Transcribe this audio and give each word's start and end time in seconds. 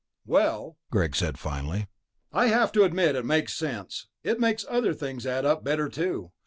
"Well," 0.25 0.79
Greg 0.89 1.15
said 1.15 1.37
finally, 1.37 1.85
"I 2.33 2.47
have 2.47 2.71
to 2.71 2.83
admit 2.83 3.15
it 3.15 3.23
makes 3.23 3.53
sense. 3.53 4.07
It 4.23 4.39
makes 4.39 4.65
other 4.67 4.95
things 4.95 5.27
add 5.27 5.45
up 5.45 5.63
better, 5.63 5.89
too. 5.89 6.31